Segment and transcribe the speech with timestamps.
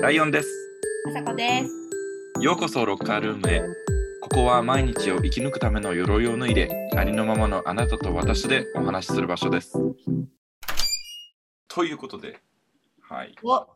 [0.00, 0.48] ライオンです。
[1.08, 1.70] あさこです。
[2.40, 3.62] ようこそロッカールームへ。
[4.22, 9.78] ここは毎日を生き抜くための鎧を脱いで、ありのままのあなたと私でお話しする場所です。
[11.68, 12.40] ということで、
[13.00, 13.34] はい。
[13.44, 13.66] お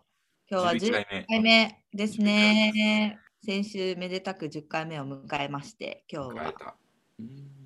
[0.50, 3.18] 今日は11 10回目回目ですね。
[3.44, 6.74] 先週めでたく10回目を迎えまして、今日は。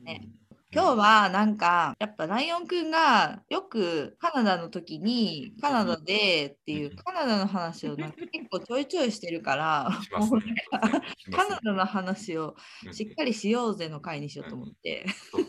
[0.02, 0.28] ね
[0.70, 10.66] 今日はなんかやっぱライオンくんがよくカナダの時にカナダでっていうカナダの話をなんか結構ちょいちょいしてるからね
[11.34, 12.54] カナダの話を
[12.86, 15.06] うんしっかりしようぜの回にしようと思って。
[15.30, 15.48] そうね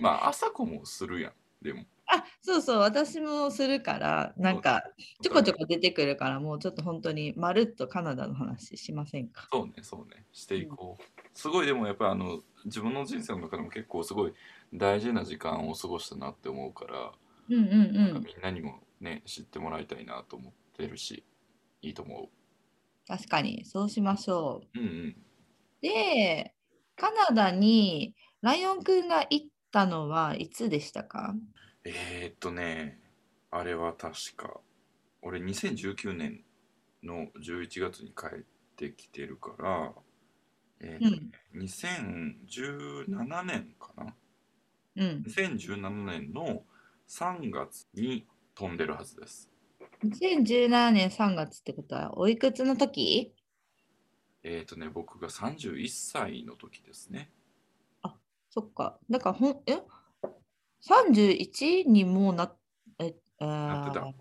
[0.00, 1.32] まあ、朝子もするやん。
[1.60, 1.84] でも。
[2.06, 4.82] あそうそう私もするからなんか
[5.22, 9.48] ちょこちょこ出てくるからもうちょっと本当にまるっとカナダの話しませんか？
[9.50, 10.24] そうね、そうね。
[10.32, 11.21] していこう。
[11.34, 14.34] すごい、でもやっぱりあの、自分の人生の中でも結構すごい
[14.72, 17.12] 大事な時間を過ごしたなって思うから、
[17.48, 21.24] うんうんんかんみんなにもね、知ってもらいたいなと思ってるし、
[21.82, 22.30] いいと思
[23.08, 24.80] 確かにそうしましょうう。
[24.80, 25.16] うんうん。
[25.80, 26.54] で
[26.96, 31.34] カナダにライオンくんが行ったのはいつでしたか？
[31.84, 33.00] えー、っとね、
[33.50, 34.60] あれは確か、
[35.20, 36.44] 俺2019年
[37.02, 38.44] の11月に帰っ
[38.76, 39.92] てきてるから、
[40.82, 44.14] えーっとね2017年かな？
[44.96, 45.22] うん。
[45.26, 46.64] 2017年の
[47.08, 49.48] 3月に飛んでるはずです。
[50.04, 53.32] 2017年3月ってことはおいくつの時？
[54.42, 57.30] えー、っとね、僕が31歳の時ですね。
[58.50, 58.98] そっか。
[59.08, 59.78] だからほん、え
[60.84, 62.52] ?31 にもうな
[62.98, 64.12] え、えーなってた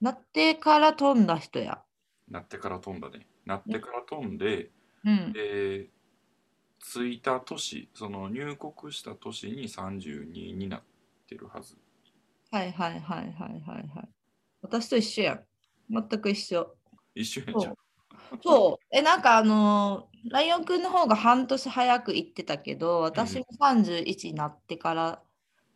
[0.00, 1.80] なってから飛んだ人や。
[2.28, 3.26] なってから飛んだね。
[3.46, 4.70] なってから飛んで、うん。
[5.32, 5.90] で、
[6.78, 10.82] 着いた年、その入国した年に32になっ
[11.26, 11.76] てるはず。
[12.50, 14.08] はいはいはいはいはいはい。
[14.62, 15.44] 私と一緒やん。
[15.90, 16.74] 全く一緒。
[17.14, 17.76] 一緒やんじゃん。
[18.42, 18.84] そう。
[18.90, 25.22] え、なんかあのーライオンくんの方が半年早く行ってたけど、私も31になってから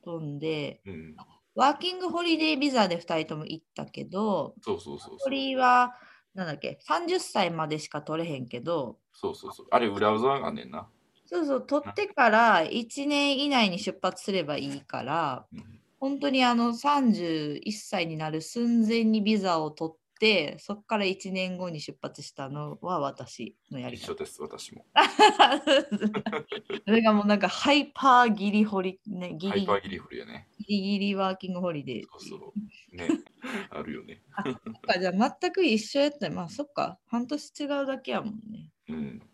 [0.04, 1.16] 飛んで、うん、
[1.54, 5.18] ワーキングホリデービザで2人とも行ったけど、そうそうそうそう。
[5.18, 5.94] ホリは、
[6.36, 9.66] なんだっけ、30歳までしか取れへんけど、そうそうそう。
[9.70, 10.88] あれ、裏技がねんな。
[11.24, 15.80] そうそう、取ってから1年以内に出発すればいいから、うん。
[15.98, 24.04] 本当にあの31歳になる寸前にビザを取って、そこから1年後に出発したのは私のやり方。
[24.04, 24.86] 一緒です、私も。
[26.84, 30.48] それがもうなんかハイパーギリホリ、ね、ギリハイパーギリフルやね。
[30.58, 32.54] ギリギリワーキングホリデーそうそ
[32.92, 32.96] う。
[32.96, 33.08] ね。
[33.70, 34.22] あるよね。
[34.44, 38.70] そっかじゃあ全く一緒やったらまあそっか半年違うだけやもんね。
[38.88, 39.18] うん。
[39.18, 39.24] で、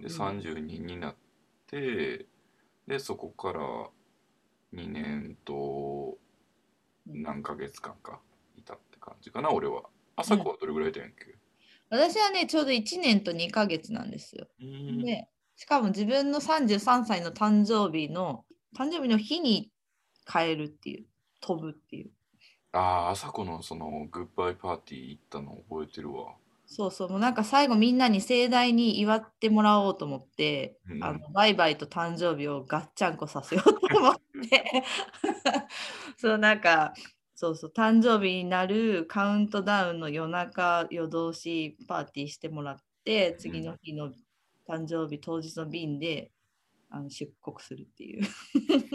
[0.00, 1.16] うん32になっ
[1.66, 2.26] て、
[2.86, 3.90] で、そこから
[4.72, 6.18] 2年と
[7.06, 8.20] 何ヶ月間か
[9.08, 9.82] 感じかな、俺は。
[10.16, 11.38] 朝子はどれぐらいだんやっけ
[11.90, 14.46] 私はねちょうど1年と2ヶ月なんですよ。
[14.60, 18.44] うんでしかも自分の33歳の誕生日の
[18.76, 19.72] 誕生日の日に
[20.24, 21.06] 帰るっていう
[21.40, 22.10] 飛ぶっていう
[22.72, 26.34] ああ、朝子のそのグッバイパーティー行ったの覚えてるわ。
[26.66, 34.14] そうそうもうなんか最後みんなに盛大に祝ってもらおうと思って、うんあのバイバイと誕生日をガッチャンコさせようと思っ
[34.50, 34.84] て
[36.18, 36.92] そうなんか
[37.40, 44.10] そうそう誕生日になるカウントダウンの夜中夜通しパーティーしてもらって次の日の
[44.68, 46.32] 誕生日当日の便で
[46.90, 48.26] あの出国するっていう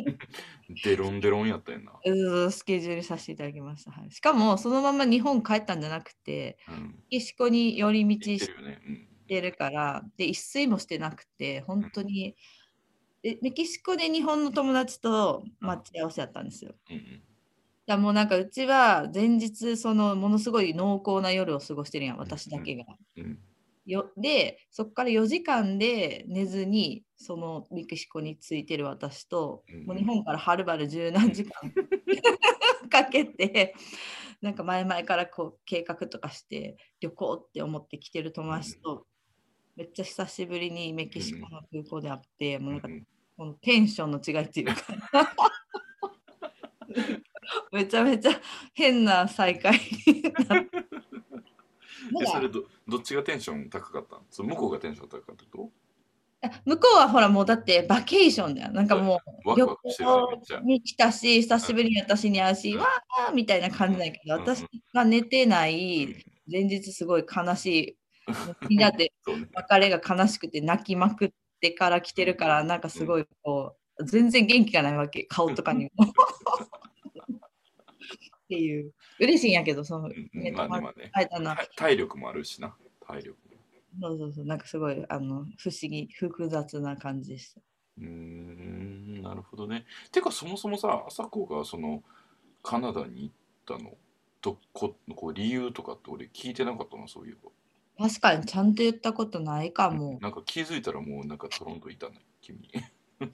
[0.84, 1.94] デロンデロンやったやんな。
[2.04, 6.88] うんスケジュールさせていただきました、はい、しかもそのまま日本帰ったんじゃなくてうん。
[6.88, 8.82] メキシコに寄り道してるよね。
[8.86, 10.12] うん。
[10.18, 12.36] で一睡もしてなくて本当に
[13.22, 16.76] でメキシコで日本の友達と待ち合わせやったんですよ。
[16.90, 17.33] うんい
[17.86, 22.86] やもうなんかうちは前日そのものすごい濃厚な夜を過ごしてるやん私だけが。
[23.18, 23.24] うん。
[23.24, 23.40] うん。
[23.86, 31.52] よでそこから4時間で寝ずにそのメキシコに着いてる私と、うんもう日本からはるばる十何時間
[32.90, 33.76] かけて
[34.42, 39.08] なんか前々からこう計画とかして旅行って思って来てる友達と、
[39.76, 44.76] めっちゃ久しぶりにメキシコの空港で会って、もうなんかうんこのテンションの違いっていうか
[47.74, 48.32] めちゃめちゃ
[48.74, 49.74] 変な再会
[50.06, 50.70] になって。
[52.22, 54.24] えそれどどっちがテンション高かったの？
[54.30, 55.72] それ向こうがテンション高かったってこ
[56.66, 58.72] 向こうはほらもうだってバケーションだよ。
[58.72, 59.78] なんかもう旅行。
[60.64, 66.16] に来たし、久しぶりに私に会うし、うんわーみたいな感じだけど、うん私が寝てなうんい、
[66.52, 67.98] 前日すごい悲しい、
[68.68, 68.92] みんな。
[69.56, 71.32] 別れが悲しくて泣きまくっ
[71.62, 76.14] てから来てるから、なんかすごいこう、全然元気がないわけ、顔とかにも。
[78.54, 78.94] っっていう。
[79.20, 81.12] 嬉しいんやけど、その、うんね、まあね。
[81.12, 82.76] 体体力もあるしな。
[83.06, 83.54] 体力も。
[84.02, 87.62] そうそうそう、なんかすごい、あの、不思議、複雑な感じでした。
[88.00, 89.86] うーん、なるほどね。
[90.12, 92.04] てか、そもそもさ、朝子がその
[92.62, 93.36] カナダに行っ
[93.80, 93.96] たの、
[94.42, 97.52] どここう理由とかって俺聞いてなかったな、そういえば。
[98.08, 100.18] 確かにちゃんと言ったことないかも。
[100.22, 102.68] なんか気づいたらもうなんかトロントいたね、君。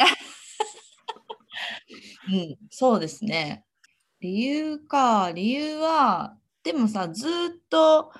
[2.32, 3.66] うん、そうですね。
[4.22, 8.12] 理由か、理由は、でもさ、ずーっと、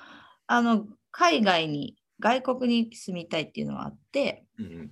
[0.46, 4.90] あの、海外に、外国に住みたいっていうのはあって、うんうん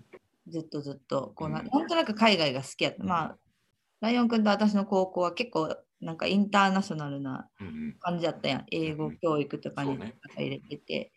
[0.51, 3.05] ずっとずっと、こうな、うんなんとなく海外が好きやった。
[3.05, 3.39] まあ、
[4.01, 7.51] ライオン君と私の高校は結構、なんかインターナショナルな
[8.01, 8.67] 感じだったやん。
[8.71, 9.99] 英語教育とかに
[10.37, 11.13] 入れてて。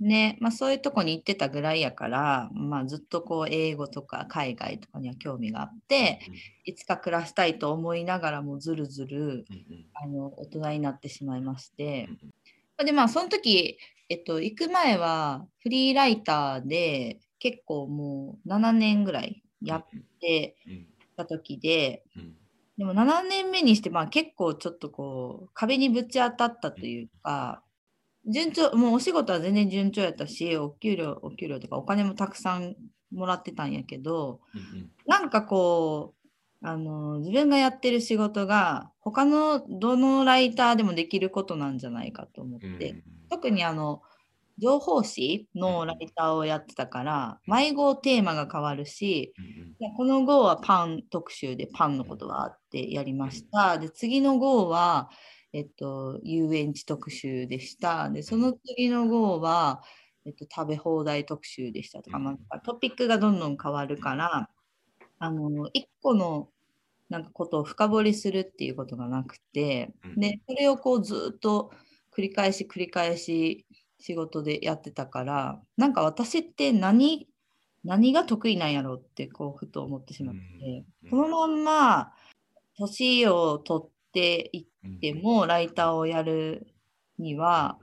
[0.00, 6.20] ね、まあそういうとこに行ってたぐらいやから、まあずっとこう英語とか海外とかには興味があって、
[6.64, 9.44] いつか暮らしたいと思いながらもずるずるうんうん。
[9.94, 12.08] あの大人になってしまいまして
[12.78, 19.86] う、んでまあその時、えっと、行く前はフリーライターで結構もう7年ぐらいやっ
[20.20, 20.86] てうん
[21.16, 22.34] た時で、うん。
[22.76, 27.62] でも7年目にしてまあ結構ちょっとこう壁にぶち当たったというか、
[28.26, 32.74] 順調、もうお仕事は全然順調やったし、お給料、お給料とかお金もたくさん
[33.12, 36.14] もらってたんやけど、うんなんかこ
[36.62, 42.78] う、あの自分がやってる仕事が他のどのライターでもできることなんじゃないかと思っうん。
[42.78, 44.00] て、特にあの
[44.58, 49.64] 情報誌のライターをやってたから、毎号テーマが変わるし、うん
[49.96, 53.76] この号はパン特集でパンのことがあってやりました。
[53.76, 55.10] で、次の号は、
[55.54, 58.10] えっと、遊園地特集でした。
[58.10, 59.82] で、その次の号は、
[60.26, 62.24] えっと、食べ放題特集でしたとか、うん。
[62.24, 64.50] まあ、トピックがどんどん変わるから、
[65.20, 66.48] あの、一個の
[67.08, 70.20] なんかことを深掘りするっていうことがなくて、うん。
[70.20, 71.70] で、それをこうずっと
[72.16, 73.64] 繰り返し繰り返し
[74.00, 77.28] 仕事でやってたから、なんか私って何、
[77.84, 81.10] 何が得意なんやろうってこうふと思ってしまって、うん。
[81.10, 82.12] このまんま
[82.76, 86.66] 年を取っていってもライターをやる
[87.18, 87.78] には、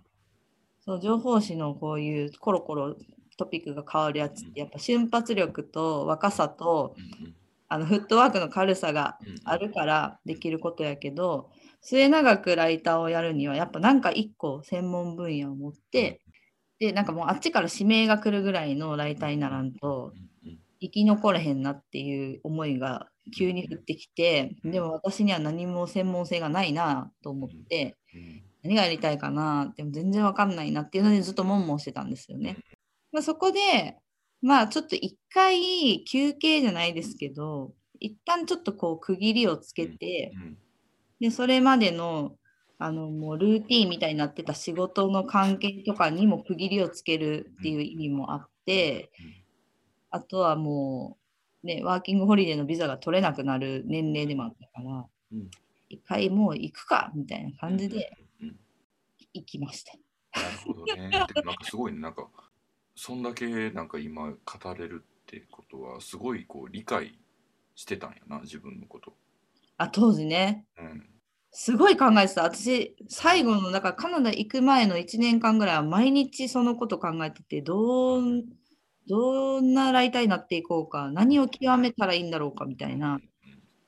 [0.84, 2.96] その情報誌のこういうコロコロ
[3.42, 6.96] トピックが変わるやつってやっぱ瞬発力と若さと
[7.68, 11.50] あのフットワークの軽さがあるからできることやけど
[11.82, 16.22] 末永くライターをやるにはやっぱなんか一個専門分野を持って
[16.80, 20.14] でなんかもうあっちから指名が来るぐらいのライターにならんと
[20.80, 28.44] 生き残れへんなっていう思いが急に降ってきてでも私には何も専門性がないなと思ってうん。
[28.64, 32.58] 何がやりたいかなでも全然わかんないなっていうのでずっと悶々してたんですよね。
[33.12, 33.98] まあ、そこで
[34.42, 40.58] まあちょっと一回休憩じゃないですけど一旦ちょっとこう区切りをつけてうん。
[41.20, 42.36] でそれまでの
[42.84, 49.12] あのもうルーティーンみたいになってた仕事の関係とかにも区切りをつけるっていう意味もあって
[50.10, 51.21] あとはもう
[51.64, 55.50] ねワーキングホリデーのビザが取れなくなる年齢でもあったからうん
[55.92, 58.18] 一回もう行くかみたいな感じで
[59.34, 59.94] 行きました。
[60.42, 61.10] なるほどね。
[61.12, 62.30] なんかすごいね、なんか、
[62.96, 67.20] そんだけなんか今語れるってことは、すごいこう理解
[67.76, 69.14] してたんやな、自分のこと。
[69.78, 71.10] あ当時ねうん。
[71.52, 72.44] すごい考えてた。
[72.44, 78.44] 私、最後の、だからカナダ行く前の1年間ぐらいは毎日そのこと考えてて、どう、
[79.08, 83.20] どんなライターになっていこうか、何を極めたらいいんだろうかみたいな。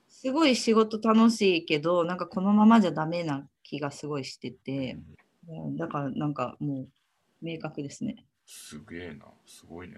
[0.09, 4.97] すごい仕事楽しいけど、なんかこのままじゃダメな気がすごいしてて、
[5.47, 6.87] うんだからなんかもう
[7.41, 8.25] 明確ですね。
[8.45, 9.95] すげえな、すごいね。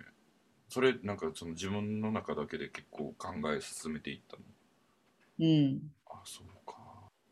[0.70, 4.44] それなんかその自分の中だけで結構考え進めていったの？
[5.40, 5.92] うん。
[6.08, 6.76] あ、そうか。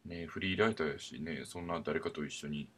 [0.06, 2.70] ねフリーライターやしね、そんな誰かと一緒に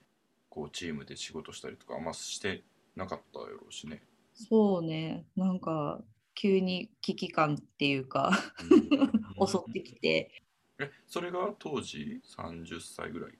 [0.50, 2.64] こうチームで仕事したりとかあんまして
[2.96, 4.02] なかったやろうしね。
[4.36, 5.26] そうね。
[5.36, 6.04] なんか
[6.36, 8.32] 急に危機感っていうか、
[9.40, 9.48] うん。
[9.48, 10.30] 襲ってきて、
[10.78, 13.32] え、それが当時？30歳ぐらい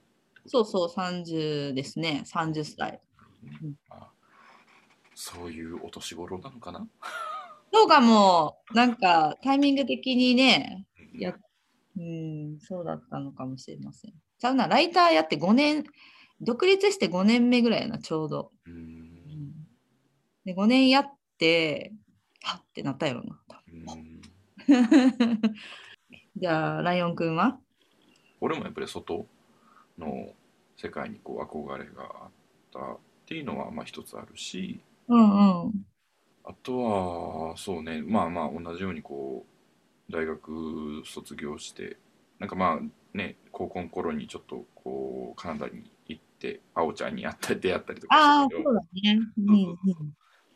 [0.46, 3.00] そうそう、30ですね、30歳。
[3.62, 3.74] うん。
[3.90, 4.10] あ
[5.14, 6.86] そういうお年頃なのかな？
[7.72, 11.34] そうかも、なんかタイミング的にね、うんや
[11.96, 14.12] うん、そうだったのかもしれません。
[14.38, 15.84] ちゃうな、ライターやって5年、
[16.40, 18.52] 独立して5年目ぐらいやな、ちょうど。
[18.66, 19.05] ううんん、
[20.46, 21.92] で、5年やって、
[22.42, 23.40] はっってなったやろな。
[23.68, 24.20] うん。
[26.36, 27.58] じゃあ、ライオンくんは？
[28.40, 29.26] 俺もやっぱり外
[29.98, 30.32] の
[30.76, 32.30] 世界にこう憧れがあっ
[32.72, 34.80] たっていうのはまあ一つあるし。
[35.08, 35.72] うんうん。
[36.44, 38.00] あとはそうね。
[38.02, 39.44] まあまあ同じようにこ
[40.08, 41.96] う大学卒業して
[42.38, 48.62] なんかまあね高校の頃にちょっとこうカナダに行ってあおちゃんに会ったり出会ったりとかしたけど。
[48.62, 49.18] そうだね。
[49.38, 49.46] うん。
[49.46, 50.06] そうそうそう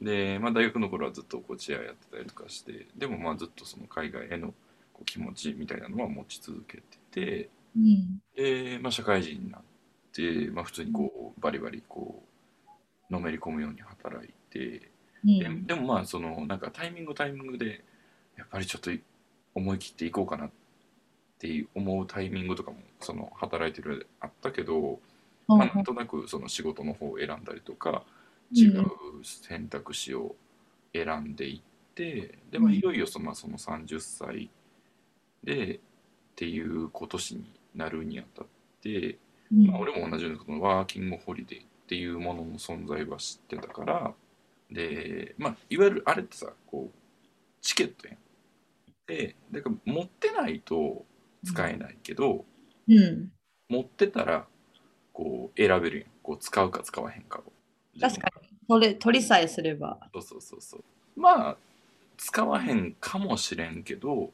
[0.00, 4.49] で、まあ、大学の頃はずっとこうチアやってたりとかしてでもまあずっとその海外への
[4.92, 8.21] こう気持ちみたいなのは持ち続けててうん。
[8.35, 9.62] で、まあ、社会人になっ
[10.12, 12.23] て、まあ、普通にこうバリバリこ
[13.11, 14.90] うのめり込むように働いて
[15.25, 15.64] うん。
[15.64, 17.85] ででもまあそのなんかタイミングタイミングで
[18.37, 18.90] やっぱりちょっと
[19.54, 20.50] 思い切っていこうかなっ
[21.38, 25.00] ていう思うタイミングとかもその働いてるあったけど、
[25.49, 28.04] うんまあ、なんとなくその仕事の方を選んだりとか
[28.52, 28.85] 違う
[29.23, 30.35] 選択肢を
[30.92, 32.76] 選んでいってで、まあ、うん。
[32.76, 34.50] いよいよその,、まあ、その30歳
[35.45, 35.80] でっ
[36.37, 38.47] ていう今年になるにあたっ
[38.83, 39.19] て、
[39.52, 39.66] うん。
[39.66, 44.14] まあ、俺も同じようにこのワーキングホリデーっていうものの存在は知ってたから
[44.71, 46.99] で、まあ、いわゆるあれってさこう
[47.61, 48.19] チケットやん。
[49.07, 51.04] でだから持ってないと
[51.45, 52.45] 使えないけど、
[52.88, 53.33] うん。
[53.69, 54.47] 持ってたら
[55.12, 56.09] こう選べるやん。
[56.23, 57.52] こう使うか使わへんかを
[58.00, 58.49] 確かに。
[58.69, 59.99] 取れ取りさえすれば。
[60.12, 60.85] そうそうそうそう
[61.16, 61.57] まあ
[62.16, 64.30] 使わへんかもしれんけど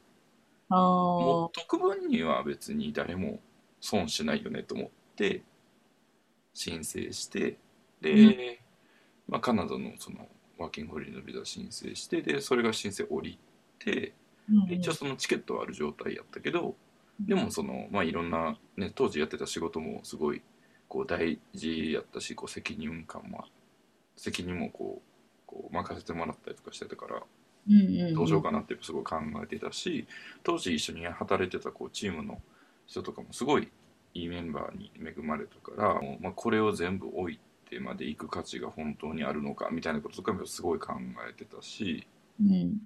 [0.69, 1.51] あ持あっ。
[1.51, 3.39] とく分には別に誰も
[3.79, 5.41] 損しないよねと思って
[6.53, 7.57] 申請して
[8.01, 8.59] で、
[9.27, 13.39] まあ、カナダのそのワーキングホリデーのビザ申請してでそれが申請降り
[13.79, 14.13] て
[14.67, 16.75] で一応そのチケットはある状態やったけど
[17.19, 20.41] でもそのまあいろんな、ね、当時やってた仕事もすごい
[20.87, 23.45] こう大事やったしこう責任感も
[24.17, 27.23] 責任もこうこう任せてもらったりとかしてたから
[27.69, 30.07] うんうん、どうしようかなってすごい考えてたし
[30.41, 32.39] 当時一緒に働いてたこうチームの
[32.85, 33.69] 人とかもすごい
[34.17, 40.93] いいメンバーに恵まれたから、もうまあ、これを全部置いてまで行く価値が本当にあるのかみたいなこととかもすごい考
[41.29, 42.07] えてたし、
[42.41, 42.77] うん。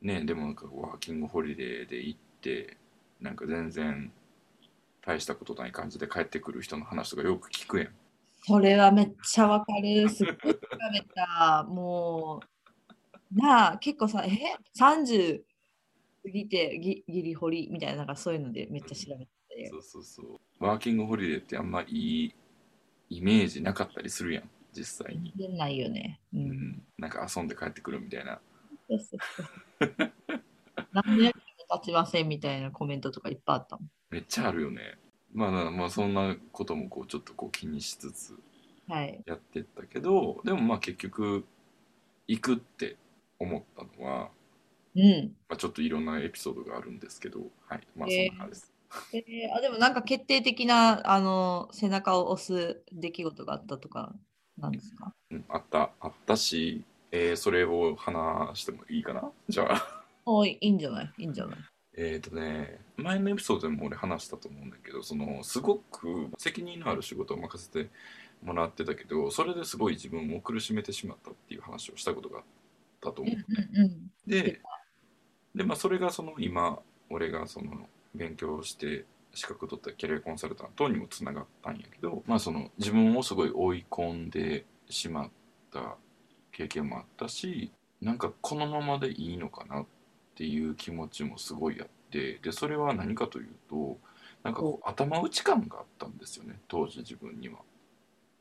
[0.00, 2.76] ね、でもなんかワーキングホリデーで行って
[3.20, 4.12] なんか全然
[5.02, 7.88] 大したことない感じで帰ってくる人の話とかよく聞くやん。
[8.42, 10.08] それはめっちゃわかる。
[10.08, 10.60] すっごい調
[10.92, 11.64] べた。
[11.68, 14.30] もう、なあ、結構さ、え
[14.78, 15.42] ?30
[16.22, 19.68] 過ぎてギギリホリみたいな、なんかそういうのでめっちゃ調べて。
[19.70, 20.64] そうそうそう。
[20.64, 22.34] ワーキングホリデーってあんまいい
[23.10, 25.32] イメージなかったりするやん実際に。
[25.36, 26.20] 全然ないよね。
[26.32, 26.36] う。
[26.36, 28.40] うんん、なんか遊んで帰ってくるみたいな。
[28.88, 29.60] そうそうそう
[30.92, 31.26] 何年
[31.68, 33.88] も経ちませんみたいなコメントとかいっぱいあったもん。
[34.10, 34.98] めっちゃあるよね。
[35.32, 38.34] まあ、なまあそんなこともこうちょっとこう気にしつつ
[38.88, 39.20] はい。
[39.26, 41.44] やってったけどでもまあ結局
[42.28, 42.96] 行くって
[43.38, 44.30] 思ったのは、
[44.96, 45.36] うん。
[45.48, 48.72] まあ、ちょっといろんなエピソードがあるんですけどはいまあえーそんな感じです。
[49.12, 54.12] えーあでもなんか決定的なあの背中を押す出来事があったとか
[54.58, 55.12] なんですか？
[55.30, 56.82] うん、あったあったし、
[57.12, 60.04] えーそれを話してもいいかなじゃあ。
[60.26, 61.12] おいいいんじゃない？
[61.18, 61.58] いいんじゃない？
[61.96, 67.90] えっとね前のエピソードでも俺話したと思うんだけどそのすごく責任のある仕事を任せて
[68.42, 72.44] もらってたけどそれですごい自分を苦しめてしまったっていう話をしたことがあっ
[73.00, 73.34] たと思う。
[73.34, 74.60] うんうんで
[75.54, 76.78] で、まあ、それがその今
[77.08, 79.04] 俺がその勉強して
[79.34, 85.30] 資格取ったキャリアコンサルタントにもつながったんやけど、まあ、その自分をすごい追い込んでしまっ
[85.72, 85.96] た
[86.52, 89.88] 経験もあったしなんかこのままでいいのかなって
[90.46, 93.98] いう気持ちもすごいあってでそれは何かというと
[94.42, 97.60] なんかこう頭打ち感があったんですよね当時自分には。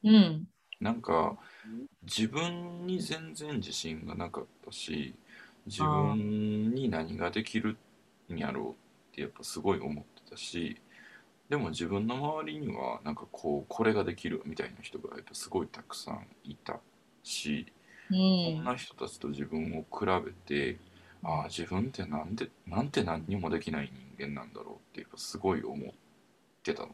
[0.03, 0.49] うん。
[0.79, 1.37] なんか
[2.03, 5.15] 自分に全然自信がなかったし
[5.65, 7.77] 自分に何ができる
[8.31, 8.75] んやろうっ
[9.15, 10.81] てやっぱすごい思ってたし
[11.49, 16.81] でも自分の周りにはなんかこうこれができるみたいな人がやっぱすごいたくさんいた
[17.23, 17.73] し
[18.09, 20.79] うそんんな人たちと自分を比べて
[21.23, 25.89] ああ自分ってなんでなんて何にもできない人間なんだろうってやっぱすごい思っ
[26.63, 26.93] てたのね。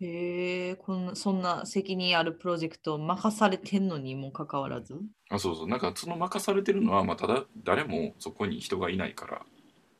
[0.00, 4.98] へえこんなそんな責任あるプロジェクトを任されてんのにもかかわらず？
[5.30, 5.68] あそうそう。
[5.68, 9.42] なんかその任されてるのは、まあ、ただ誰もそこに人がいないから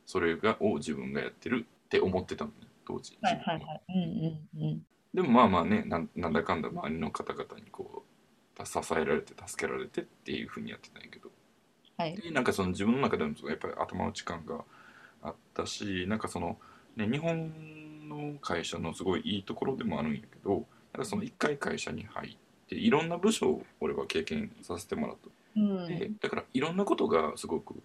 [0.05, 3.83] それがを自分がやってるって思ってたのね当時、はいはいはい。
[3.89, 4.87] うんうんうん。
[5.15, 11.31] でもまあまあねなんなんだかんだ周りの方々にこう支えられて助けられてっていうふうにやってたんやけど
[12.03, 12.17] はい。
[12.17, 14.65] でなんかその自分の中でもやっぱり頭打ち感が
[15.23, 16.59] あったしなんかその、
[16.97, 22.37] ね、日本の会社のすごいいいところでもあるんやけどなんかその一回会社に入っ
[22.69, 25.29] ていろんな部署を俺は経験させてもらった。
[25.57, 25.87] うん。
[25.87, 27.83] でだからいろんなことがすごく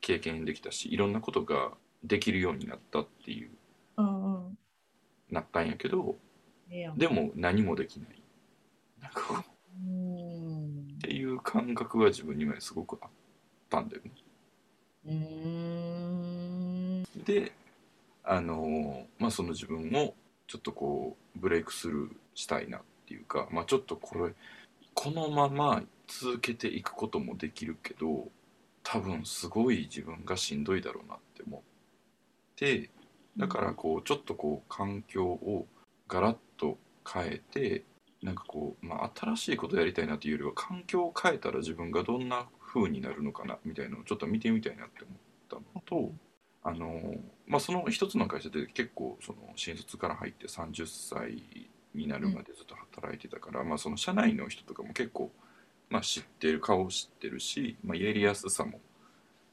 [0.00, 3.50] 経験できたしいろんなことができるようになったっていう
[3.96, 4.58] うんうん。
[5.30, 6.16] なったんやけど
[6.96, 8.20] でも何もできない。
[9.00, 9.44] なんかっ
[9.86, 9.90] う。
[9.90, 10.98] ん。
[11.00, 13.10] ていう感覚が自分にはすごくあっ
[13.74, 14.10] たんだよね。
[15.06, 15.14] うー
[17.00, 17.52] んで
[18.22, 20.14] あのまあその自分を
[20.46, 24.34] ちょっとこうブレイクスルーしたいなっていうかまあちょっとこれ
[24.94, 28.28] このまま続けていくこともできるけど
[28.82, 31.60] 多分すごい自分がしんどいだろうなって思っ
[32.56, 32.90] て
[33.36, 35.66] だからこうちょっとこう環境を
[36.06, 36.78] ガラッと
[37.10, 37.84] 変えて
[38.22, 46.12] なんかこう、まあ、新しいことやりたいなというよりは環境を変えたら自分がどんな風になるのかなみたいなのをちょっと見てみたいなって思ったのと
[46.64, 47.14] あの、
[47.46, 55.30] まあ、その一つの会社で結構その新卒から入って30歳になるまでずっと働いてたから、まあ、その社内の人とかも結構、
[55.88, 58.80] まあ、知ってる顔知ってるし、まあ、やりやすさも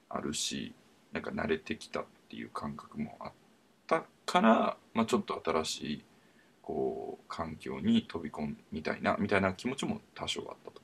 [0.09, 0.73] あるし
[1.11, 3.31] なんか慣れてきたっていう感覚もあっ
[3.85, 6.05] たから、まあ、ちょっと新しい
[6.61, 10.81] こう環境に飛び込みたいなみたいな気持ちも多少あったと。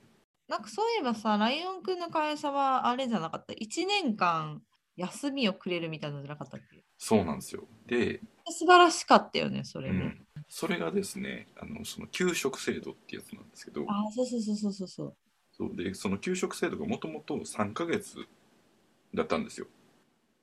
[0.48, 4.62] なんかそういえばさ、ライオンくんの会社はあれじゃなかった？1年間
[4.96, 6.82] 休みをくれるみたいなのじゃなかったっけ？
[6.96, 9.98] そうなんですよで、素晴らしかったよね、それね。
[10.36, 15.16] うん、それがですねあのその給食制度ってやつなんですけどああ、そうそうそうそうそうそう。
[15.52, 18.26] そうでその給食制度がもともと3ヶ月
[19.14, 19.66] だったんですよ。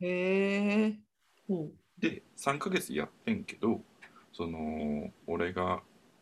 [0.02, 1.00] へえ。
[1.48, 3.82] ほで3ヶ月やってんけど
[4.34, 5.82] その俺が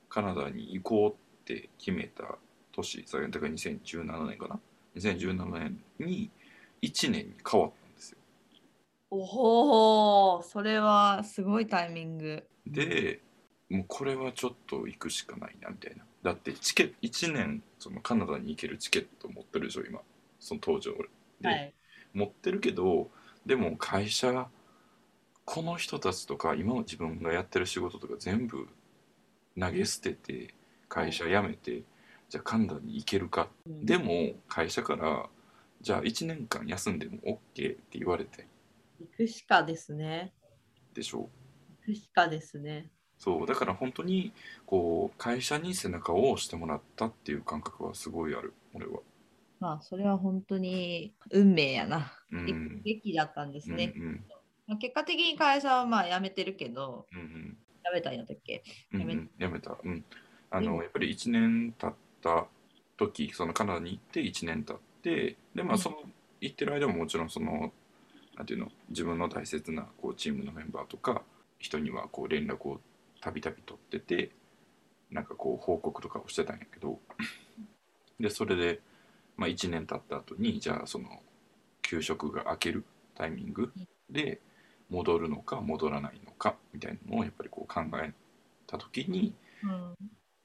[0.09, 2.37] カナダに行こうって決めた
[2.73, 4.59] 年それだから2017年かな
[4.95, 6.29] ？2017年に
[6.81, 8.17] 1年に変わったんですよ。
[9.11, 9.15] う。
[9.17, 12.43] おほー、それはすごいタイミング。
[12.67, 13.21] で
[13.69, 16.03] もうこれはちょっと行くしかないなみたいな。
[16.23, 19.99] だってチケ1年そのカナダに行けるチケット持ってるでしょ今
[20.39, 21.09] その当時俺。
[21.41, 21.73] で、はい。
[22.13, 23.09] 持ってるけど
[23.45, 24.47] でも会社
[25.45, 28.67] この人たちとか今の自分がやってる仕事とか全部
[29.59, 30.53] 投げ捨てて
[30.87, 31.83] 会社辞めて
[32.29, 35.29] じゃあカナダに行けるかでも会社から
[35.81, 37.39] じゃあ1年間休んでも OK っ
[37.75, 38.47] て言われて
[38.99, 40.33] 行くしかですね。
[40.93, 41.29] でしょ
[41.85, 42.89] 行くしかですね。
[43.17, 44.33] そうだから本当に
[44.65, 48.99] こう会社に背中を押してもらったっていう感覚はすごいある俺は。
[49.59, 52.11] まあ、それは本当に運命やな。
[52.31, 53.93] うん行くべきだったんですうんね。
[53.95, 54.23] うん
[54.67, 58.63] まあ結果的に会社はまあ辞めてるけど、うんうん辞めたんやったっけ？
[58.93, 59.77] うんやめうんやめた。
[59.83, 60.05] うん。
[60.49, 62.47] あの、やっぱり1年経った
[62.97, 65.97] 時、そのカナダに行って1年経って、で、まあ、うんその、
[66.41, 67.71] 行ってる間ももちろん、その、
[68.35, 71.23] なんていうの、自分の大切なこうチームのメンバーとか、
[71.59, 72.79] 人にはこう連絡を
[73.21, 74.31] たびたび取ってて、
[75.11, 76.99] なんかこう報告とかをしてたんやけど、
[78.19, 78.79] で、それで、
[79.37, 81.21] まあ、1年経った後に、じゃあ、その、
[81.81, 83.71] 給食が明けるタイミング
[84.09, 84.39] で、
[84.89, 88.13] 戻るのか戻らないのかみたいなのをやっぱりこう考え
[88.67, 89.33] た時に
[89.63, 89.95] うん。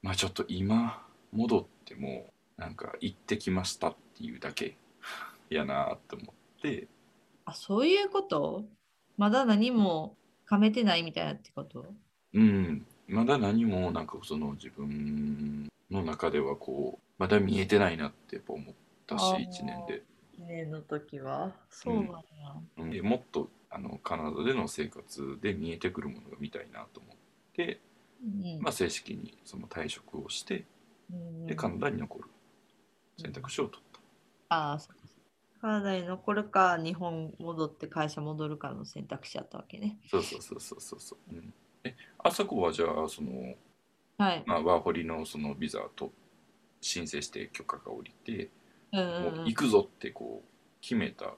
[0.02, 4.76] まあちょっと今戻ってもなんか行ってきましたっていうだけ
[5.50, 6.88] やなって思って。
[7.44, 8.64] あ、そういうこと？
[9.16, 11.86] まだ何もかめてないみたいなってこと？
[12.34, 12.86] うん。
[13.06, 18.74] まだ何もなんかその自分の中ではこうまだ見えてないなってやっぱ思っ
[19.06, 19.38] たしあー。
[19.38, 20.02] 1年で、
[20.38, 21.52] 1年の時は？
[21.70, 22.20] そうなんや。
[22.78, 22.90] うん。
[22.90, 27.16] でもっとあのカナダでの生活で見えてくるものが見たいなと思っ
[27.54, 27.80] て、
[28.22, 30.64] うんまあ、正式にその退職をしてうん
[31.46, 32.24] でカナダに残る
[33.16, 34.00] 選択肢を取った。
[34.54, 35.02] ああ、そうか。
[35.60, 39.98] カナダに残るか、日本戻って会社戻るかの選択肢だったわけね。
[40.10, 41.34] そうそうそうそうそうそう。
[41.34, 41.52] うん、
[41.84, 43.54] え、あさこはじゃあその、
[44.18, 44.44] はい。
[44.46, 46.12] まあ、ワーホリのそのビザと
[46.80, 48.50] 申請して許可が下りて、
[48.92, 50.48] うんうんもううん行くぞってこう
[50.80, 51.34] 決めた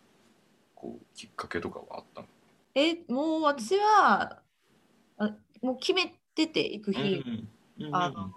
[0.74, 2.26] こうきっかけとかはあったの？
[2.74, 4.42] え、もう私は、
[5.16, 7.00] あもう決めてて行く日。
[7.00, 7.48] うん
[7.86, 8.34] うんあの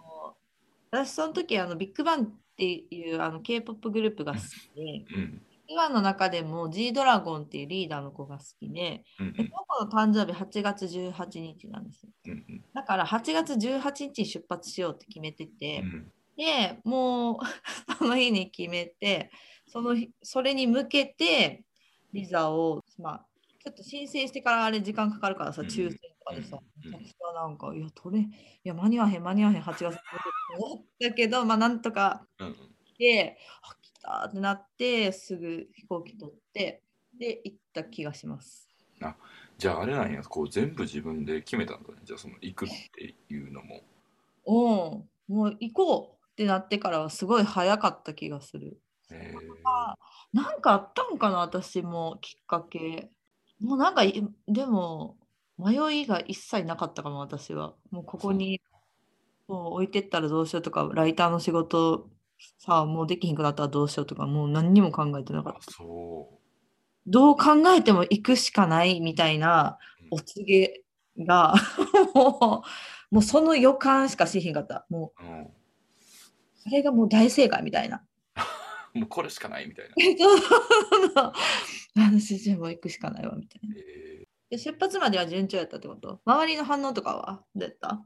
[0.93, 4.43] 私その時あのビッグバンっていうあの K-POP グループが好き
[4.75, 5.41] で、ビッうん。
[5.67, 12.09] グバンの中でも G ドラゴンっていうリーダーの子が好きで、うんでこの子の誕生日8月18日なんですよ。
[12.27, 12.63] うんうん。
[12.75, 16.11] だから8月18日に出発しようって決めてて、うん。
[16.37, 17.37] でもう
[17.97, 19.31] その日に決めて
[19.67, 21.63] その日それに向けて
[22.11, 23.25] ビザを、まあ、
[23.63, 25.67] ちょっと申請してからあれ時間かかるからさうん。
[25.67, 26.91] 抽選とかでさ、うん。
[26.91, 28.27] めちゃくちゃなんかいや取れい
[28.63, 29.99] や間に合わへん間に合わへん8月って
[30.57, 32.55] 思ったけどまあなんとかうん
[32.99, 36.83] であ来たってなってすぐ飛行機取って
[37.17, 38.69] で行った気がします。
[39.57, 41.95] じゃああれなんやこう全部自分で決めたんだね。
[42.03, 43.81] じゃあその行くっていうのも。
[44.45, 48.79] おもう行こうってなってからはすごい早かった気がする。
[49.11, 50.37] えー。
[50.37, 53.11] なんかあったんかな、私もきっかけ。
[53.63, 54.13] もうなんかい、
[54.47, 55.17] でも、
[55.57, 57.75] 迷いが一切なかったかも、私は。
[57.91, 58.61] もうここに
[59.47, 62.09] もう置いてったらどうしようとか、ライターの仕事
[62.59, 65.71] さあ、もうできひんくなったらどうしようとか、もう何にも考えてなかっあた。
[65.71, 66.39] そ
[67.05, 70.83] どう考えても行くしかないみたいなう、お告げ
[71.25, 71.53] が
[72.15, 72.63] も
[73.11, 74.85] うもうその予感しかしひんかった。
[74.89, 75.53] もううん
[76.55, 78.03] それがもう大正解みたいな。
[78.93, 79.95] もうこれしかないみたいな。
[80.17, 81.33] そう
[81.95, 83.75] 私じゃあもう行くしかないわみたいな。
[83.77, 86.21] えで出発までは順調やったってこと？
[86.25, 88.01] 周りの反応とかはどうやった？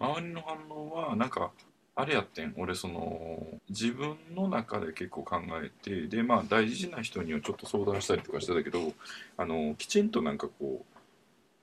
[0.00, 1.52] ー周りの反応はなんか
[1.94, 8.92] あれやってん俺その自分の中で結構考えてでまあ大事な人にはちょっと相談したりとかしてたけど
[9.36, 10.98] あのきちんとなんかこう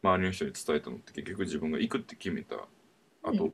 [0.07, 2.55] 周りの人に伝えたのって結局自分が行くって決めた
[3.23, 3.53] うん後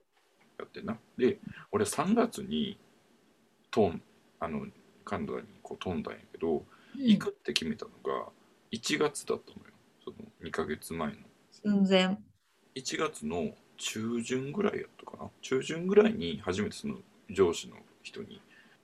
[0.60, 0.98] やってんな。
[1.18, 1.40] で
[1.72, 2.78] 俺3月に
[3.70, 4.02] トン
[4.40, 4.66] あの
[5.04, 6.64] カナダにこう飛んだんやけど、
[6.96, 8.30] 行くって決めたのが
[8.72, 9.74] 1月だったのよ。
[10.04, 11.16] その2ヶ月前の。
[11.52, 12.18] 寸前。
[12.76, 15.30] 1月の中旬ぐらいやったかな。
[15.42, 16.98] 中旬ぐらいに初めてその
[17.30, 18.42] 上司の人に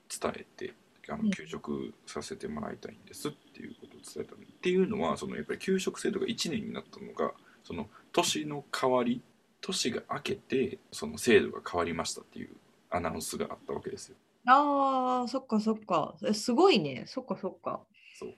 [0.09, 0.73] 伝えて
[1.09, 1.25] あうん。
[1.25, 4.41] の休職させてもらいたいんですっていうことを伝えたの。
[4.41, 9.21] っていうのはそのやっぱり休職制度が1年になったのがその年の変わり
[9.61, 12.49] 年が明けてその制度が変わりましたっていう
[12.89, 14.15] アナウンスがあったわけですよ
[14.47, 16.15] ああ、そっかそっか。
[16.25, 17.03] えすごいね。
[17.05, 17.81] そっかそっか。
[18.17, 18.33] そう。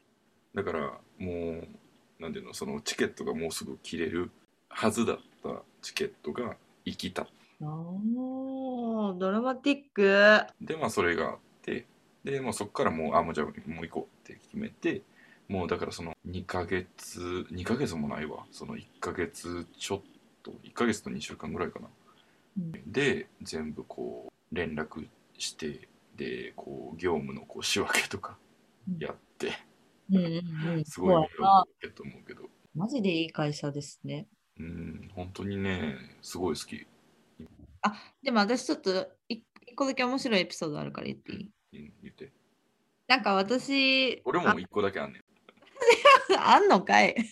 [0.56, 1.68] だからもう
[2.20, 4.32] なんていうのそのチケットがもうすぐ切れる
[4.68, 5.50] はずだった
[5.82, 7.22] チケットが生きた。
[7.22, 7.26] あ
[7.62, 10.42] あ、ドラマティック。
[10.60, 11.86] でまあそれがあって。
[12.24, 15.04] でもうそこからもうあもうじゃあもう行こうって決めて。
[15.48, 18.46] もうだからその2ヶ月2ヶ月もないわ。
[18.52, 20.02] その1ヶ月ちょっ
[20.44, 20.52] と。
[20.64, 21.88] 1ヶ月と2週間ぐらいかな。
[22.58, 22.92] うん。
[22.92, 25.88] で全部こう連絡して
[26.20, 28.38] でこう業務のこう仕分けとか
[29.00, 29.54] やって。
[30.12, 30.24] うんうん
[30.78, 30.86] うん。
[30.86, 32.50] すごい迷惑やと思うけど。
[32.76, 34.28] マジでいい会社ですね。
[34.60, 35.10] うん。
[35.16, 36.86] 本当にねすごい好き。
[38.22, 41.52] でも私ちょっとい一個だけ面白いエピソードあるから言っていい？
[41.80, 41.94] うん。
[42.04, 42.32] 言って。
[43.08, 45.24] なんか私、俺も1個だけあんねん。
[46.38, 47.16] あ あんのかい？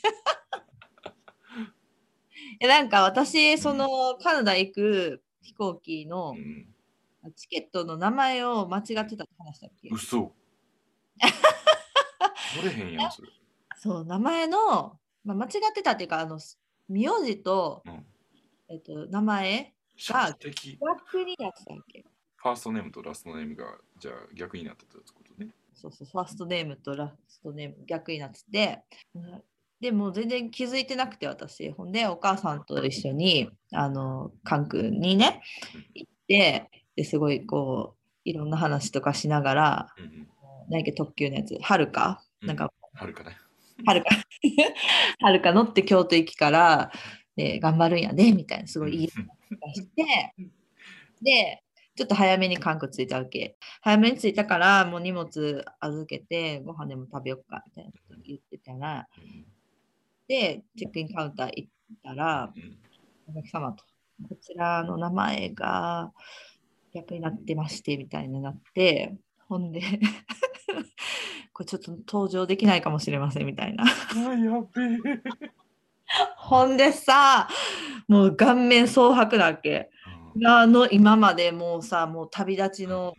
[2.60, 6.74] えなんか私、そのカナダ行く飛行機のうん
[7.32, 9.90] チケットの名前を間違ってたって話したっけ？
[9.92, 10.34] 嘘。
[12.56, 13.30] 取れへんやんそれ。
[13.78, 16.40] そう、名前の、まあ、間違ってたっていうか、あの、
[16.88, 18.06] 名字と、うん。
[18.70, 22.06] えっと、名前、社会的逆になってたっけ？
[22.36, 25.52] ファーストネームとラストネームがじゃあ逆になってたってことね。
[25.74, 28.84] そうそう、ファーストネームとラストネーム逆になってて、
[29.16, 29.44] うん
[29.80, 35.44] でも全然気づいてなくて私、ほんでお母さんと一緒に、あの、関空にね、
[35.94, 40.28] 行って、ですごいこう、いろんな話とかしながら、うんうん。
[40.70, 43.38] 何やっけ特急のやつ、はるか、なんか、はるかね。
[43.86, 44.10] はるか、
[45.22, 46.92] はるか乗って京都行きから、
[47.38, 50.34] で頑張るんやね、みたいな、すごいいい話して、
[51.22, 51.64] で、
[51.96, 53.58] ちょっと早めに韓国着いたわけ。
[53.82, 59.08] 早めに着いたから、もう荷物預けて、ご飯でも食べようか、みたいなこと言ってたら、
[60.28, 61.70] で、チェックインカウンター行っ
[62.04, 62.78] たら、うん
[63.30, 63.84] お客様と、
[64.30, 66.14] こちらの名前が
[66.98, 69.16] 逆になってまして、みたいになって、
[69.48, 69.82] ほんで、
[71.54, 73.84] これちょっと登場できないかもしれません、みたいな。
[73.84, 73.88] あ
[74.34, 75.22] やべえ。
[76.38, 77.48] ほんでさ、
[78.08, 79.90] もう顔面蒼白なわけ。
[80.46, 83.16] あの今までもうさ、もう旅立ちの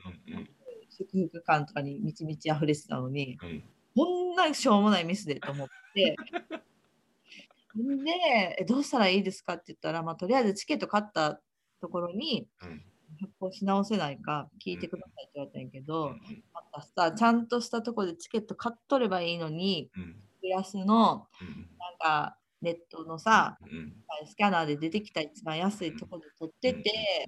[0.88, 3.64] 祝福感とかに満ち満ち溢れてたのに、うん
[3.97, 6.14] こんなしょうもないミスでと思って。
[7.77, 8.12] んで
[8.61, 11.41] え、どうしたらいいですかって言ったら、まあ、とりあえずチケット買った
[11.81, 12.85] ところにうん
[13.20, 16.20] 発行し直せないか聞いてくださいって言われたんやけうど、ん
[16.52, 20.16] またさ、ちゃんとしたところでチケット買っとればいいのに、うん。
[20.64, 23.94] スのうんなんかネットのさ、うん
[24.26, 27.26] スキャナーで出てきた一番安いところで取ってて、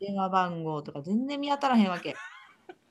[0.00, 2.16] 電話番号とか全然見当たらへんわけ。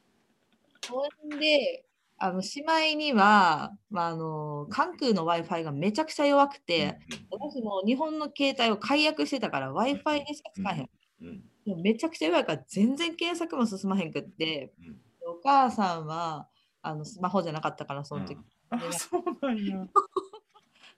[0.89, 1.03] ほ
[1.35, 1.85] んで、
[2.17, 10.87] あのしまいには、まあ、あの関空の Wi-Fi がめちゃくちゃ弱くて、私も日本の携帯を解約してたから Wi-Fi でしか使え
[11.23, 11.43] へん。
[11.77, 14.99] めちゃくちゃ弱いから全然検索も進まへんくって、うん。
[15.33, 16.47] お母さんは
[16.81, 18.37] あのスマホじゃなかったから、その時。
[18.69, 19.87] あそうなんや。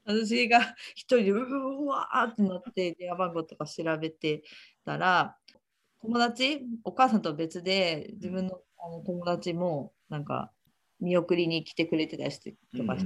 [0.06, 4.44] 私が一人でうわーってなって電話番号とか調べて
[4.86, 5.38] たら
[6.02, 10.52] 友達お母さんと別で自分のあの友達もなんか
[11.00, 13.06] 見送りに来てくれてたりしてとかし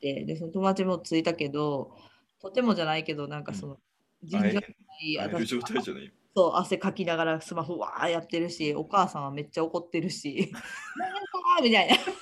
[0.00, 1.94] てでその友達も着いたけど
[2.40, 3.78] とてもじゃないけどなんかその
[4.22, 6.12] 尋常じゃないああいう状態じゃない。
[6.36, 11.96] そう汗かきながらスマホわーやってるしお母さんはめっちゃ怒ってるしなんだみたいな。
[11.96, 12.12] こ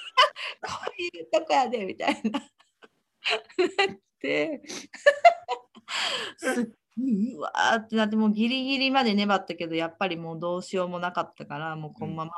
[0.98, 2.30] ういうとこやでみたいな。
[2.40, 4.62] なって。
[6.38, 6.64] すっ
[6.96, 12.30] うわーってなってもうギリギリまで粘ったけどやっぱりもうどうしようもなかったからもうこのまま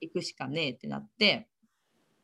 [0.00, 1.48] 行くしかねえってなって。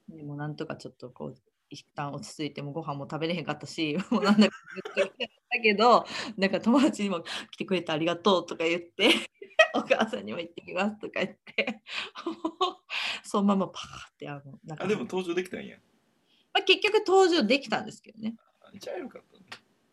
[0.09, 1.37] でもなんとかちょっとこう
[1.71, 4.57] 一旦落ち着いてもご飯も食べれへんかったし、 もうなんだか
[4.97, 9.11] ずっとだけど、なんか友達にも来てくれてありがとうとか言って、
[9.75, 11.83] お母さんにも行ってきますとか言って、
[13.25, 15.79] そのままパーってあの、なんかあ、でも登場できたんや。
[16.53, 18.37] まあ、結局登場できたんですけどね。
[18.79, 19.45] じゃあよかったね。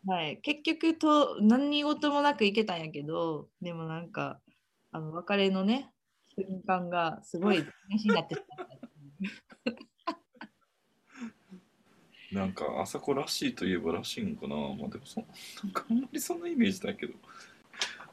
[0.06, 4.40] はい、結局と何事もなく行けたんやけど、でもなんか、
[4.92, 5.90] あの別れのね、
[6.36, 8.84] 瞬間がすごい台無しになってしまった。
[12.34, 14.56] なんか、朝子らしいといえばらしいんかな。
[14.56, 15.20] まあでもそ、
[15.62, 17.14] なんかあんまりそんなイメージだけど。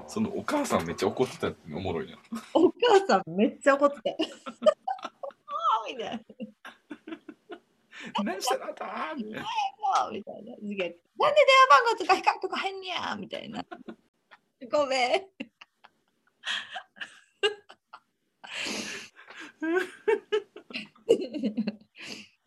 [0.08, 2.18] そのお母さんめっちゃ怒ってたっておもろいな。
[2.54, 4.18] お母さんめっちゃ怒ってた。
[5.88, 6.22] みたいな。
[8.24, 9.44] 何したのあんたみたい
[10.12, 10.52] みたいな。
[10.52, 11.06] なんで電話
[11.70, 13.64] 番号とか光っとかへんにゃみたいな。
[14.72, 15.22] ごめん。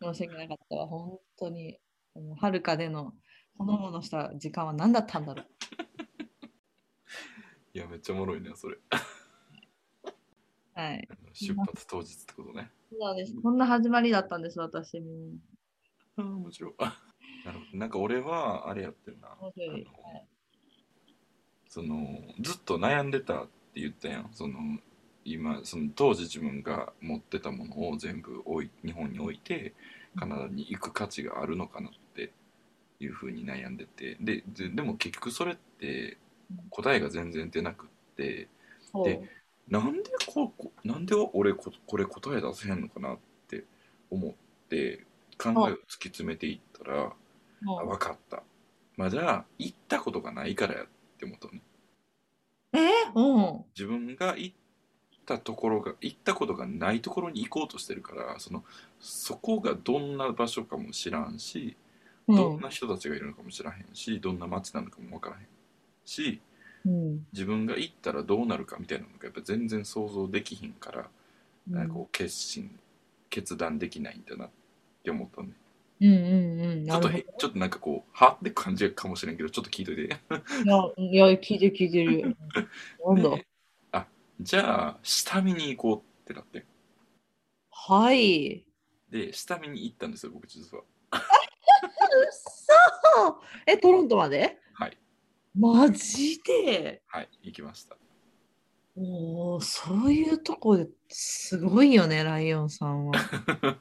[0.01, 1.79] 申し訳なかったわ、本当に。
[2.39, 3.13] はるかでの
[3.57, 5.47] ほのぼのした時間は何だったんだろう。
[7.73, 8.77] いや、めっちゃおもろいね、それ。
[10.73, 11.07] はい。
[11.33, 12.71] 出発当日ってことね。
[12.91, 13.35] そうです。
[13.41, 15.33] こんな始まりだったんです、私も。
[16.17, 16.75] ああ、もちろん。
[16.79, 16.87] な
[17.51, 17.77] るほど。
[17.77, 19.37] なんか俺は、あれやってるな。
[19.39, 19.87] 面白い
[21.75, 24.79] そのずっと悩んでたって言ったやんその
[25.25, 29.73] 今その当時自分が持ってたものを全部置い日本に置いて
[30.15, 32.31] カナダに行く価値があるのかなって
[32.99, 36.17] いうふうに悩んでてでででも結局それって
[36.69, 38.47] 答えが全然出なくって
[39.03, 39.29] で
[39.67, 43.65] なんでここなんで俺ここれ答え出せへんのかなって
[44.11, 44.33] 思っ
[44.69, 45.05] て
[45.37, 45.77] 考えを突き
[46.09, 47.11] 詰めていったら
[47.67, 48.43] あ分かった。
[48.95, 51.61] まあじゃあ行ったことがないからやって思ったのね。
[52.73, 52.79] え？
[53.15, 53.65] うん。
[53.75, 54.55] 自分が行っ
[55.25, 58.63] たところが行ったことがないところに行こうとしてるからその
[58.99, 61.75] そこがどんな場所かも知らんし
[62.27, 62.35] うん。
[62.35, 65.47] どんな人たちがいるのかも知らへんしどんな街なのかも分からへん
[66.05, 66.41] し
[66.85, 67.25] うん。
[67.33, 71.09] 自分が行ったらどうなるかみたいなのがやっぱ全然想像できひんから、
[71.67, 72.69] なんかこう決心
[73.29, 74.49] 決断できないんだなっ
[75.03, 75.49] て思ったね。
[76.01, 76.85] うんうんうん。
[76.85, 78.37] ちょっとちょっとなんかこうは？
[78.39, 80.01] って感じかもしれんけどちょっと聞いといて。
[80.03, 80.15] いや、
[80.97, 82.37] いや聞いてる聞いてる。
[83.05, 83.29] なんだ？
[84.41, 86.65] じゃあ下見に行こうってなって。
[87.71, 88.65] はい。
[89.09, 90.83] で下見に行ったんですよ僕実は。
[91.11, 91.21] 嘘！
[93.65, 94.57] え、トロントまで？
[94.73, 94.97] はい。
[95.57, 97.01] マジで？
[97.07, 97.95] はい行きました。
[98.97, 103.13] おお、そういうとこですごいよね、ライオンさんは。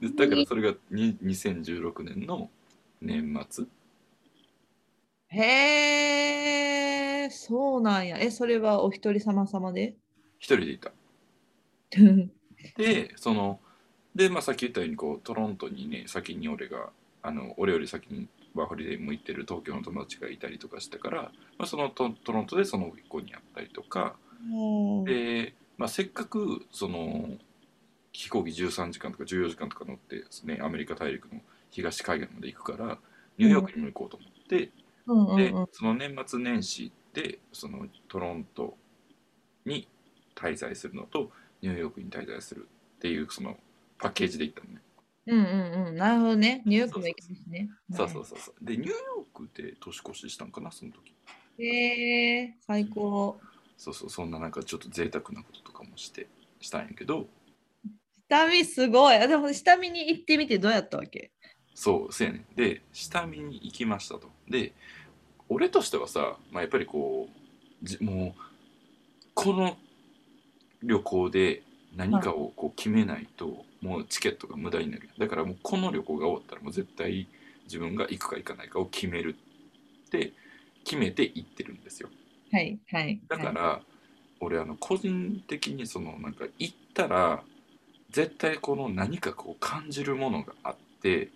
[0.00, 2.50] でだからそれがに2016年の
[3.00, 3.66] 年末？
[5.28, 6.95] へえ、
[7.30, 8.18] そうなんや。
[8.18, 9.94] え、それはお一人様様で？
[10.38, 10.92] 一人でいた。
[12.76, 13.60] でその
[14.14, 16.90] で、まあ、さっき言ったようにこうトロントにね先に俺が
[17.22, 21.22] あの俺より先にワーホリデーも行ってる東京の友達がいたりとかしたから、
[21.58, 24.16] まあ、そのトトロントでその子に会ったりとか
[25.04, 27.28] で、まあ、せっかくその
[28.12, 32.98] 飛行機13時間とか14時間とか乗ってですねアメリカ大陸の東海岸まで行くから
[33.36, 34.70] ニューヨークにも行こうと思って、
[35.06, 35.66] うんうんでうん。
[35.72, 38.76] その年末年始でそのトロント
[39.64, 39.88] に
[40.34, 43.56] 滞在するのとニューヨークに滞在するっていうその
[43.98, 44.82] パッケージで行ったのね、
[45.26, 45.96] うんうんうん。
[45.96, 46.62] なるほどね。
[46.66, 47.70] ニューヨークも行きますね。
[47.90, 51.14] そうそうそうそうでニューヨークで年越ししたんかなその時
[51.58, 53.40] へえ、最高。
[53.78, 56.26] そうそうそんななんかちょっと贅沢なこととかもして
[56.60, 57.26] したんやけど
[58.28, 59.16] 下見すごい。
[59.16, 61.30] あでも下見に行ってみてどうやったわけ？
[61.74, 64.74] そうせやねんで下見に行きましたとで
[65.48, 67.28] 俺としてはさ、まあ、やっぱりこ
[67.82, 68.40] うじもう
[69.34, 69.76] この
[70.82, 71.62] 旅行で
[71.94, 75.08] 何かをこう決めないと、もうチケットが無駄になる。
[75.18, 77.26] だからもうこの旅行が終わったらもう絶対
[77.64, 79.34] 自分が行くか行かないかを決める
[80.06, 80.32] って
[80.84, 82.10] 決めて行ってるんですよ。
[82.52, 83.20] はいはい。
[83.28, 83.80] だから、
[84.40, 87.42] 俺あの個人的にそのなんか行ったら
[88.10, 91.30] 絶対この何かこう感じるものがあって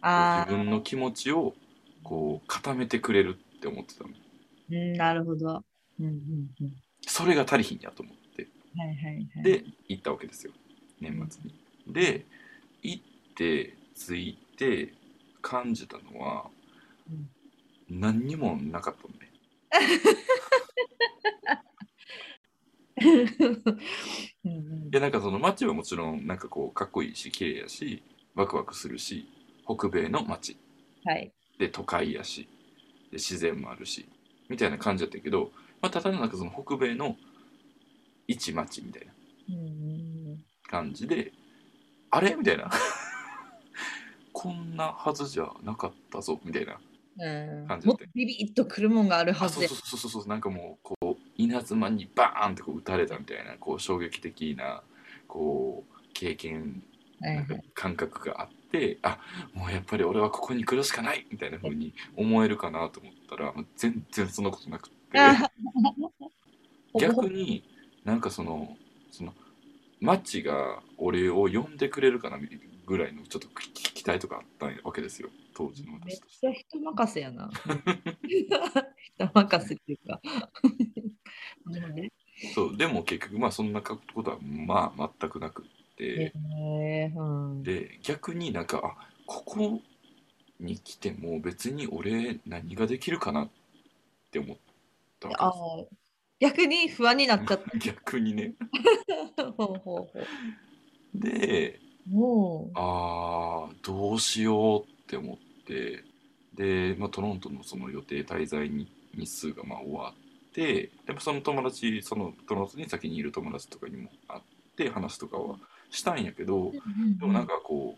[0.00, 1.54] あ自分の気持ちを
[2.02, 4.12] こう固めてくれるって思ってたのー
[4.70, 5.62] うん、なるほど。
[6.00, 6.12] うんうん
[6.60, 6.72] うん。
[7.06, 8.96] それが足りひんやと思ってはいはい
[9.34, 9.42] はい。
[9.42, 10.52] で行ったわけですよ
[11.00, 11.54] 年末に
[11.92, 12.24] で
[12.82, 13.02] 行っ
[13.34, 14.94] て着いて
[15.40, 16.46] 感じたのは
[17.90, 19.32] 何にもなかったのね
[24.44, 24.54] うんう
[24.86, 28.02] んいやなんかその街はもちろんなんかこうかっこいいし綺麗やし
[28.34, 29.28] ワクワクするし
[29.66, 30.56] 北米の街
[31.04, 31.32] はい。
[31.62, 32.48] で都会やし
[33.12, 34.08] で自然もあるし
[34.48, 37.16] みたいな感じだったけど、まあ、ただなんかその北米の
[38.26, 39.12] 一町みたいな
[40.68, 41.32] 感じで
[42.10, 42.34] あれ？
[42.34, 42.68] みたいな。
[44.32, 46.80] こんなはずじゃなかったぞみたいな
[47.18, 47.66] うん。
[47.68, 49.68] 感じでもっとビビッとくるもんがあるはあずや。
[49.68, 50.28] そうそうそうそうそう。
[50.28, 54.82] なんかもうこう稲妻にバーンってこう撃たれたみたいなこう衝撃的な
[55.28, 56.82] こう経験
[57.20, 59.18] はいなんか感覚があってあ
[59.54, 65.20] もうやっぱり俺はここに来るしかないみたいな風に思えるかなと思ったら全然そんなことなくって。
[65.20, 65.50] あ
[66.98, 67.64] 逆に
[68.04, 68.76] なんかその
[69.10, 69.34] その
[70.00, 72.38] マッチが俺を呼んでくれるかな
[72.86, 73.70] ぐらいのちょっと期
[74.02, 75.30] 期待とかあったわけですよ。
[75.54, 76.40] 当時のめっ私として。
[76.40, 77.50] ちゃ人任せやな。
[79.16, 80.20] 人任せっていうか。
[81.94, 82.12] ね
[82.54, 85.64] そうでも結局まあそんなことはまあ全くなく
[85.98, 87.18] う
[87.58, 89.80] んで逆になんかあここ
[90.58, 93.50] に来ても別に俺何ができるかなっ
[94.30, 94.56] て思っ
[95.20, 95.52] たあ
[96.40, 98.54] 逆に不安になっちゃっけです逆にね
[99.36, 99.44] た。
[99.52, 100.08] ほうほうほ
[101.14, 102.10] でう。
[102.10, 102.72] もう。
[102.74, 106.04] あーどうしようって思って
[106.54, 110.14] で、まあ、トロントのその予定滞在日日数がまあ終わ
[110.48, 114.42] ってでもその友達そのトロントに先にいる友達とかにも会っ
[114.76, 115.58] て話とかは
[115.92, 116.72] したんやけど
[117.20, 117.96] でもなんかこ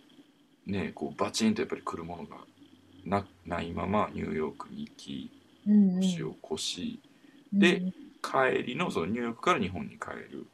[0.67, 2.37] うねこうバチンとやっぱり来るものが
[3.07, 5.31] なないままニューヨークに行き
[5.67, 7.01] 年を越し
[7.53, 7.83] うんで
[8.21, 10.47] 帰りのそのニューヨークから日本に帰る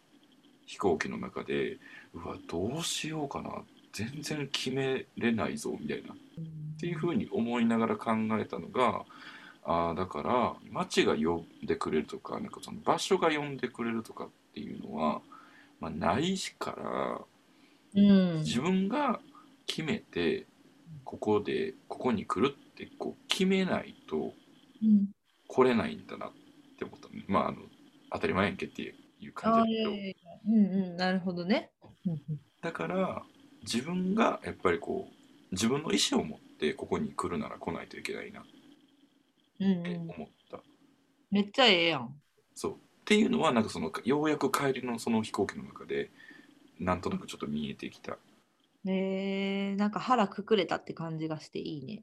[0.67, 1.79] 飛行機の中で
[2.15, 3.51] うわどうしようかな
[3.93, 6.15] 全然決めれないぞみたいな。
[6.15, 6.17] っ
[6.81, 9.05] ていうふうに思いながら考えたのが
[9.65, 15.21] あーだから街が呼んでくれるとかなんかその場所が呼んでくれるとかっていうのは、
[15.81, 17.21] まあ、ないから
[17.95, 18.39] うん。
[18.41, 19.21] 自分が
[19.67, 20.47] 決めて
[21.05, 24.35] ここでここに来るってこう決めないと
[24.83, 25.09] うん。
[25.49, 26.33] 来れないんだなっ
[26.79, 27.59] て思ったまああの
[28.13, 29.91] 当たり前やんけっていうあ感じだけど。
[30.47, 30.59] うんう
[30.95, 31.71] ん、なるほどね。
[32.07, 32.41] うんうん。
[32.63, 33.23] だから
[33.63, 35.15] 自分がやっぱりこう
[35.53, 38.45] 自分の意思を持ってここに来るなら来ないといけないなっ
[39.61, 40.61] うんてうん、思った、
[41.31, 42.15] めっちゃええやん。
[42.55, 42.73] そう。
[42.73, 46.11] っていうのはなんかそのようやく帰りのその飛行機の中で
[46.81, 48.17] なんとなくちょっと見えてきた
[48.87, 52.03] えー、なんか腹くくれたって感じがしていいね。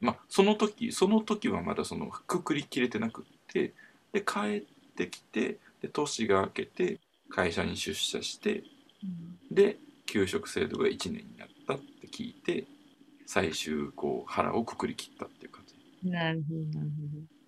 [0.00, 3.72] まあその時その時はまだそのくくりきれてなくって
[4.12, 8.62] で帰ってきてで年が明けて会社に出社して
[9.02, 12.64] うんで給食制度が1年になったって聞いて
[13.26, 16.90] 最終こう腹をくくり切ったっていう感じなるほど、なる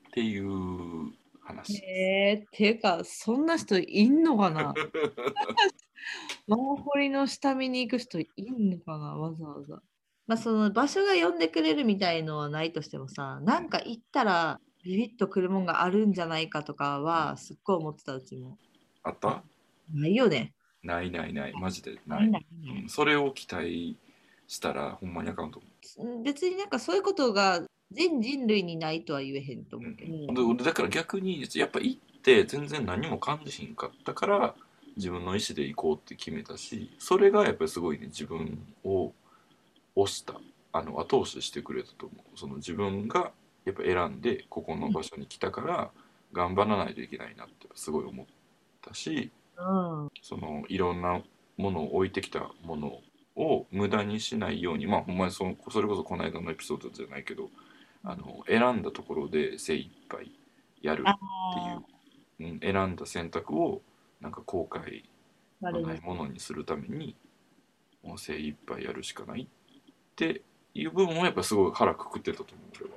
[0.09, 1.21] っていうほど。
[1.40, 1.83] 話。
[1.85, 4.75] えー、ていうか、そんな人いんのかな？
[6.46, 9.82] マンホリの下見に行く人いんのかなわざわざ。
[10.26, 18.56] まあその場所が呼んでくれるみたいのはないとしてもさ、なんか行ったらビビッとくるもんがあるんじゃないかとかはすっごい思ってたうちも。
[19.02, 19.42] あった？
[19.92, 20.52] ないよね。
[20.82, 23.96] ないないないマジでな、ないいないないうんそれを期待
[24.48, 25.60] したらほんまにあかんと
[25.98, 30.48] 思うん別になんかそういうことが全人類にないとは言えへんとう、思うけど。
[30.48, 34.54] うんだから逆にやっぱ行って全然何も感じひんかったから
[35.00, 39.12] 自分の意思で行こうって決めたしそれがやっぱりすごいね自分を
[39.96, 40.34] 押した
[40.72, 43.32] あの後押ししてくれたと思うその自分が
[43.64, 45.90] やっぱ選んでここの場所に来たから
[46.32, 48.26] 頑張らないといけないなってすごい思っ
[48.82, 49.62] たしう
[50.06, 50.08] ん。
[50.22, 51.20] そのいろんな
[51.56, 53.00] ものを置いてきたもの
[53.36, 57.48] を無駄にしないようにまあほんまにそれこそこの間のエピソードじゃないけど
[58.04, 60.32] あの選んだところで精一杯
[60.82, 61.88] やるっ
[62.38, 63.82] ていう、うん、選んだ選択を
[64.20, 65.04] なんか後悔
[65.62, 67.16] あれねのないものにするために
[68.02, 69.46] もう精一杯やるしかないっ
[70.16, 70.42] て
[70.74, 72.96] いう部分はやっぱすごい腹くくってたと思う俺は。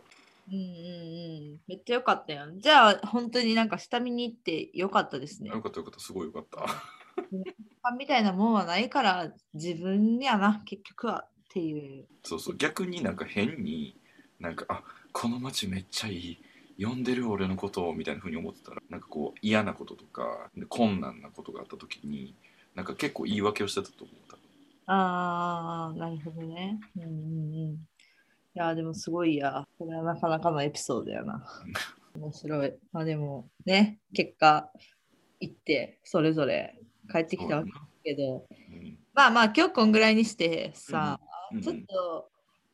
[0.50, 1.60] うんうんうん。
[1.68, 2.48] めっちゃ良かったよ。
[2.58, 5.50] じゃあ本当になんか下見に行って良かったですね。
[5.50, 6.66] よかったよかったすごいよかった。
[7.98, 12.06] みたいなもんはないから自分やな、結局はっていう。
[12.24, 13.96] そうそう逆になんか変に
[14.40, 16.44] なんかあこの街めっちゃいい
[16.80, 22.36] 呼んでる俺のことをみたいな風に思ってたらなんかこう嫌なこととか困難なことがあった時に
[22.76, 24.44] なんか結構言い訳をしてたと思う多分
[24.86, 26.80] ああ、なるほどね。
[26.98, 27.74] うんうんうん。
[27.74, 27.78] い
[28.56, 29.66] や、でもすごいや。
[29.80, 31.46] これはなかなかのエピソードやな。
[32.16, 32.74] 面白い。
[32.92, 34.70] まあでもね、結果
[35.40, 36.76] 行ってそれぞれ
[37.12, 41.20] 帰ってきたわけだけど、うんまあまあ今日こんぐらいにしてさ、
[41.52, 42.30] うんちょっと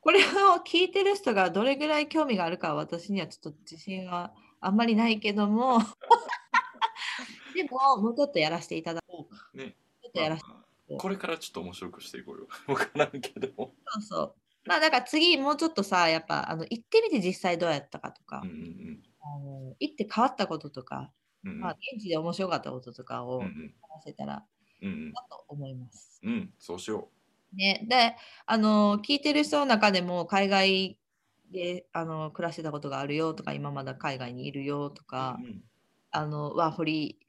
[0.09, 5.77] これを聞いてる人がどれぐらい興味があるかは私にはちょっと自信はあんまりないけども。
[7.53, 9.35] でももうちょっとやらせていただこう。
[9.35, 9.51] か。
[9.53, 9.75] ね。
[10.01, 10.55] ちょっとやらせて、ま
[10.95, 12.47] あこれからちょっと面白くしていこうよ。
[12.65, 14.35] 分からんけどそうそう。
[14.65, 21.11] まあだから次もうちょっとさ、やっぱあの行ってみて実際どうやったかとか、うんうんあの行って変わったこととか、
[21.43, 21.59] うんうん。
[21.59, 24.43] まあ、現地で面白かったこととかをうん話せたら
[24.81, 26.19] なと思います。
[26.23, 27.11] うんうんそうしよ
[27.53, 30.99] ね、で、あの、聞いてる人の中でも海外
[31.51, 35.61] であの暮らしてたことがあるよとか、今まだ海外にいるよとか、うん
[36.11, 37.19] あの、ワーホリ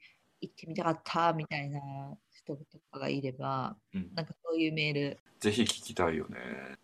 [0.41, 1.79] 行ってみたかったみたいな
[2.31, 4.09] 人とかがいれば、うん。
[4.15, 6.37] なんかそういうメール、ぜひ聞きたいよね。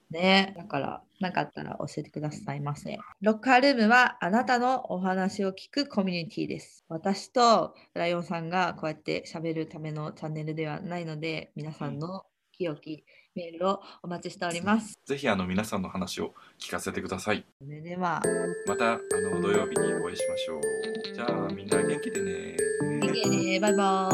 [0.10, 2.98] ね、だから、なかったら教えてくださいませ。
[3.22, 6.84] ロッカールームはあなたのお話を聞くコミュニティです。
[6.90, 13.06] 私とライオンさんがこうやって喋るためのチャンネルではないので、皆さんの清き
[13.38, 15.00] メールをお待ちしております。
[15.06, 17.46] ぜひあの皆さんの話を聞かせてください。
[17.64, 18.20] それでは、
[18.66, 19.00] またあ
[19.32, 21.14] の土曜日にお会いしましょう。
[21.14, 22.58] じゃあみんな元気でね。
[23.04, 24.10] OK ねバイバ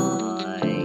[0.62, 0.83] ーイ。